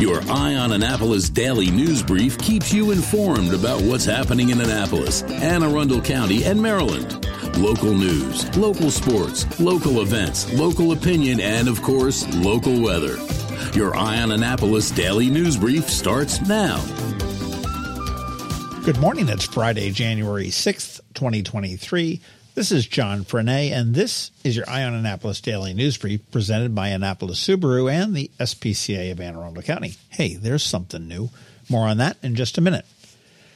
[0.00, 5.22] Your Eye on Annapolis daily news brief keeps you informed about what's happening in Annapolis,
[5.24, 7.26] Anne Arundel County, and Maryland.
[7.58, 13.18] Local news, local sports, local events, local opinion, and of course, local weather.
[13.74, 16.82] Your Eye on Annapolis daily news brief starts now.
[18.86, 19.28] Good morning.
[19.28, 22.22] It's Friday, January 6th, 2023.
[22.56, 26.74] This is John Frenaye, and this is your Eye on Annapolis Daily News Brief presented
[26.74, 29.94] by Annapolis Subaru and the SPCA of Anne Arundel County.
[30.08, 31.30] Hey, there's something new.
[31.68, 32.86] More on that in just a minute.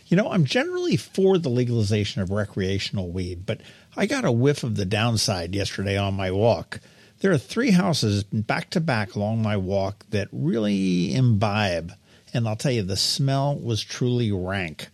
[0.06, 3.62] You know, I'm generally for the legalization of recreational weed, but
[3.96, 6.79] I got a whiff of the downside yesterday on my walk.
[7.18, 11.92] There are three houses back to back along my walk that really imbibe,
[12.32, 14.88] and I'll tell you, the smell was truly rank.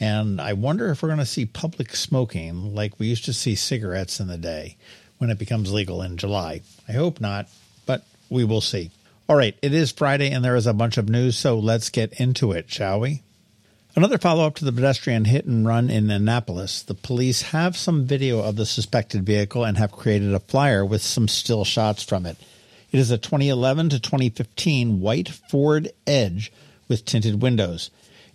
[0.00, 3.54] And I wonder if we're going to see public smoking like we used to see
[3.54, 4.78] cigarettes in the day
[5.18, 6.62] when it becomes legal in July.
[6.88, 7.48] I hope not,
[7.84, 8.90] but we will see.
[9.28, 12.18] All right, it is Friday and there is a bunch of news, so let's get
[12.18, 13.22] into it, shall we?
[13.94, 16.82] Another follow up to the pedestrian hit and run in Annapolis.
[16.82, 21.02] The police have some video of the suspected vehicle and have created a flyer with
[21.02, 22.38] some still shots from it.
[22.92, 26.52] It is a 2011 to 2015 white Ford Edge
[26.88, 27.90] with tinted windows.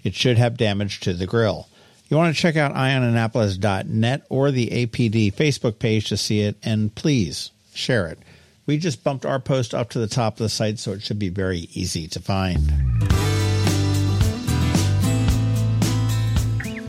[0.05, 1.67] It should have damage to the grill.
[2.09, 6.93] You want to check out eyeonannapolis.net or the APD Facebook page to see it, and
[6.93, 8.19] please share it.
[8.67, 11.17] We just bumped our post up to the top of the site, so it should
[11.17, 12.71] be very easy to find.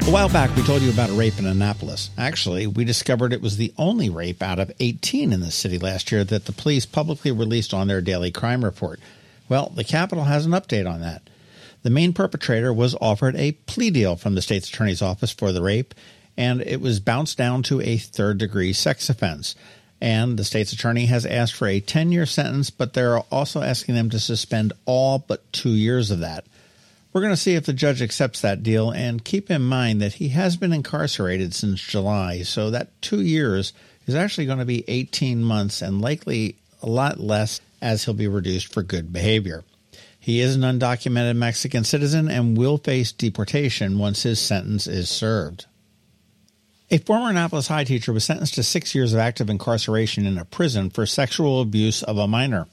[0.03, 2.11] A while back, we told you about a rape in Annapolis.
[2.19, 6.13] Actually, we discovered it was the only rape out of 18 in the city last
[6.13, 9.01] year that the police publicly released on their daily crime report.
[9.49, 11.23] Well, the Capital has an update on that.
[11.87, 15.63] The main perpetrator was offered a plea deal from the state's attorney's office for the
[15.63, 15.95] rape,
[16.37, 19.55] and it was bounced down to a third degree sex offense.
[20.01, 23.95] And the state's attorney has asked for a 10 year sentence, but they're also asking
[23.95, 26.45] them to suspend all but two years of that.
[27.13, 30.15] We're going to see if the judge accepts that deal, and keep in mind that
[30.15, 33.73] he has been incarcerated since July, so that two years
[34.09, 38.27] is actually going to be 18 months and likely a lot less as he'll be
[38.27, 39.63] reduced for good behavior.
[40.27, 45.67] He is an undocumented Mexican citizen and will face deportation once his sentence is served.
[46.91, 50.45] A former Annapolis High teacher was sentenced to six years of active incarceration in a
[50.45, 52.67] prison for sexual abuse of a minor.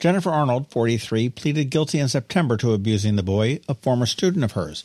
[0.00, 4.52] Jennifer Arnold, 43, pleaded guilty in September to abusing the boy, a former student of
[4.58, 4.82] hers.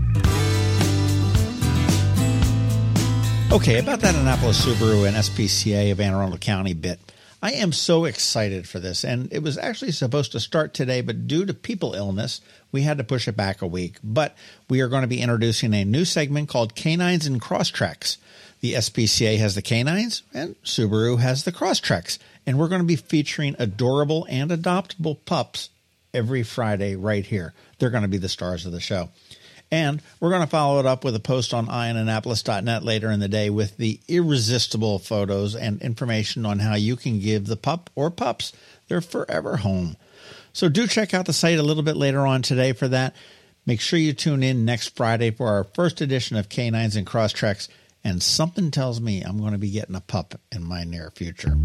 [3.53, 7.06] Okay, about that Annapolis Subaru and SPCA of Anne Arundel County bit.
[7.47, 9.05] I am so excited for this.
[9.05, 12.41] And it was actually supposed to start today, but due to people illness,
[12.73, 13.99] we had to push it back a week.
[14.03, 14.35] But
[14.69, 18.17] we are going to be introducing a new segment called Canines and Crosstreks.
[18.63, 22.19] The SPCA has the canines and Subaru has the Crosstreks.
[22.49, 25.71] And we're going to be featuring adorable and adoptable pups
[26.13, 27.55] every Friday right here.
[27.79, 29.11] They're going to be the stars of the show.
[29.71, 33.29] And we're going to follow it up with a post on eyeonannapolis.net later in the
[33.29, 38.11] day with the irresistible photos and information on how you can give the pup or
[38.11, 38.53] pups
[38.89, 39.97] their forever home.
[40.53, 43.15] So do check out the site a little bit later on today for that.
[43.67, 47.69] Make sure you tune in next Friday for our first edition of Canines and Crosstreks.
[48.05, 51.57] And something tells me I'm going to be getting a pup in my near future.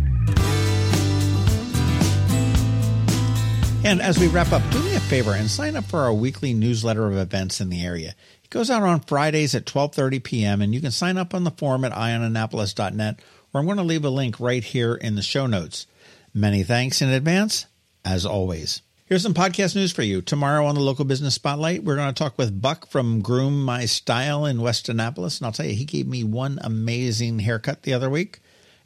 [3.83, 6.53] And as we wrap up, do me a favor and sign up for our weekly
[6.53, 8.13] newsletter of events in the area.
[8.43, 10.61] It goes out on Fridays at 12:30 p.m.
[10.61, 13.19] and you can sign up on the form at eyeonannapolis.net
[13.51, 15.87] or I'm going to leave a link right here in the show notes.
[16.31, 17.65] Many thanks in advance,
[18.05, 18.83] as always.
[19.07, 20.21] Here's some podcast news for you.
[20.21, 23.85] Tomorrow on the local business spotlight, we're going to talk with Buck from Groom My
[23.85, 25.39] Style in West Annapolis.
[25.39, 28.39] And I'll tell you, he gave me one amazing haircut the other week.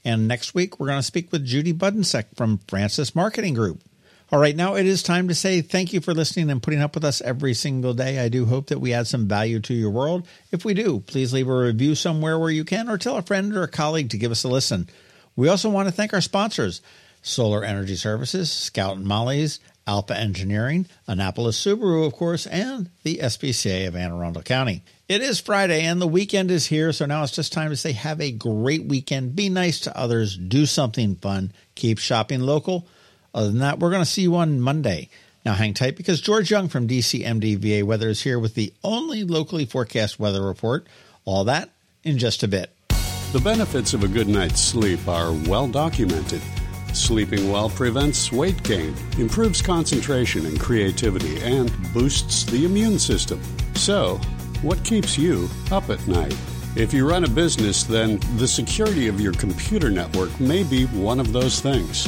[0.06, 3.84] And next week, we're going to speak with Judy Budensek from Francis Marketing Group.
[4.31, 6.95] All right, now it is time to say thank you for listening and putting up
[6.95, 8.18] with us every single day.
[8.18, 10.27] I do hope that we add some value to your world.
[10.51, 13.56] If we do, please leave a review somewhere where you can or tell a friend
[13.56, 14.89] or a colleague to give us a listen.
[15.36, 16.81] We also want to thank our sponsors
[17.22, 23.88] Solar Energy Services, Scout and Molly's, Alpha Engineering, Annapolis Subaru, of course, and the SPCA
[23.88, 24.83] of Anne Arundel County.
[25.07, 27.92] It is Friday and the weekend is here, so now it's just time to say
[27.92, 29.36] have a great weekend.
[29.36, 32.88] Be nice to others, do something fun, keep shopping local
[33.36, 35.10] other than that, we're going to see you on Monday.
[35.46, 39.66] Now hang tight because George Young from DCMDVA Weather is here with the only locally
[39.66, 40.88] forecast weather report.
[41.26, 41.70] All that
[42.04, 42.72] in just a bit.
[43.34, 46.42] The benefits of a good night's sleep are well documented.
[46.94, 53.42] Sleeping well prevents weight gain, improves concentration and creativity, and boosts the immune system.
[53.74, 54.16] So,
[54.62, 56.36] what keeps you up at night?
[56.78, 61.20] If you run a business, then the security of your computer network may be one
[61.20, 62.08] of those things.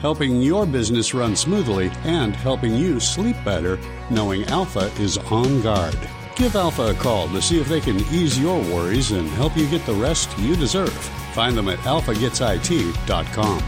[0.00, 3.78] helping your business run smoothly and helping you sleep better
[4.10, 5.98] knowing Alpha is on guard.
[6.36, 9.68] Give Alpha a call to see if they can ease your worries and help you
[9.68, 10.92] get the rest you deserve.
[11.34, 13.62] Find them at alphagetsit.com.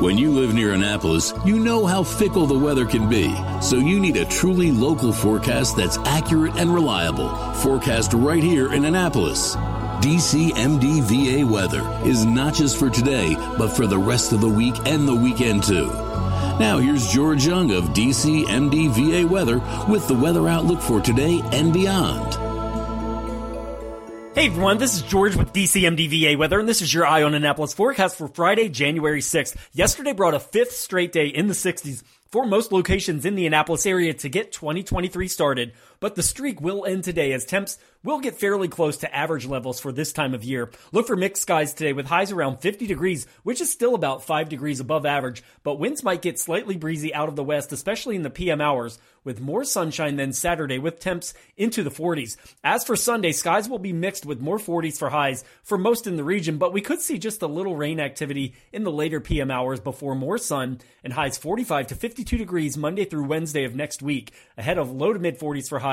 [0.00, 3.34] When you live near Annapolis, you know how fickle the weather can be.
[3.62, 7.34] So you need a truly local forecast that's accurate and reliable.
[7.54, 9.56] Forecast right here in Annapolis.
[10.02, 15.08] DCMDVA weather is not just for today, but for the rest of the week and
[15.08, 15.86] the weekend too.
[16.58, 22.34] Now here's George Young of DCMDVA weather with the weather outlook for today and beyond.
[24.36, 27.72] Hey everyone, this is George with DCMDVA Weather, and this is your Eye on Annapolis
[27.72, 29.56] forecast for Friday, January 6th.
[29.72, 33.86] Yesterday brought a fifth straight day in the 60s for most locations in the Annapolis
[33.86, 38.38] area to get 2023 started, but the streak will end today as temps will get
[38.38, 40.70] fairly close to average levels for this time of year.
[40.92, 44.48] Look for mixed skies today with highs around 50 degrees, which is still about 5
[44.48, 48.22] degrees above average, but winds might get slightly breezy out of the west, especially in
[48.22, 52.36] the PM hours, with more sunshine than Saturday with temps into the 40s.
[52.62, 56.16] As for Sunday, skies will be mixed with more 40s for highs for most in
[56.16, 59.50] the region, but we could see just a little rain activity in the later PM
[59.50, 64.00] hours before more sun and highs 45 to 52 degrees Monday through Wednesday of next
[64.00, 65.85] week, ahead of low to mid 40s for highs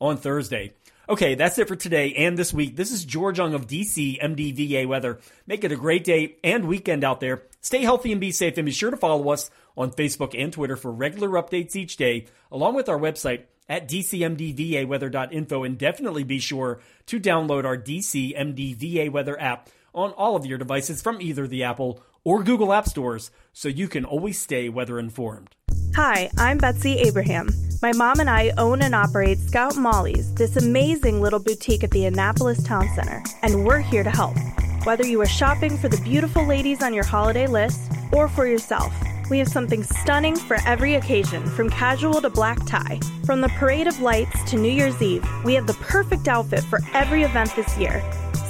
[0.00, 0.72] on Thursday.
[1.08, 2.76] Okay, that's it for today and this week.
[2.76, 5.18] This is George Young of DC MDVA Weather.
[5.46, 7.42] Make it a great day and weekend out there.
[7.60, 10.76] Stay healthy and be safe, and be sure to follow us on Facebook and Twitter
[10.76, 15.64] for regular updates each day, along with our website at dcmdvaweather.info.
[15.64, 21.02] And definitely be sure to download our DCMDVA Weather app on all of your devices
[21.02, 25.56] from either the Apple or Google App Stores so you can always stay weather informed.
[25.96, 27.48] Hi, I'm Betsy Abraham.
[27.82, 32.06] My mom and I own and operate Scout Molly's, this amazing little boutique at the
[32.06, 34.36] Annapolis Town Center, and we're here to help.
[34.84, 38.94] Whether you are shopping for the beautiful ladies on your holiday list or for yourself,
[39.30, 43.00] we have something stunning for every occasion, from casual to black tie.
[43.26, 46.78] From the Parade of Lights to New Year's Eve, we have the perfect outfit for
[46.94, 48.00] every event this year.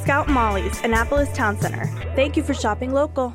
[0.03, 1.87] Scout Molly's, Annapolis Town Center.
[2.15, 3.35] Thank you for shopping local.